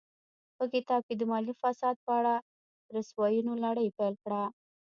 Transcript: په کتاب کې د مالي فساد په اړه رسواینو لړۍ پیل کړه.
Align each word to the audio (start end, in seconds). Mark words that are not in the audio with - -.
په 0.57 0.63
کتاب 0.73 1.01
کې 1.07 1.15
د 1.17 1.21
مالي 1.31 1.53
فساد 1.61 1.95
په 2.05 2.11
اړه 2.19 2.33
رسواینو 2.95 3.53
لړۍ 3.63 3.87
پیل 3.97 4.15
کړه. 4.23 4.43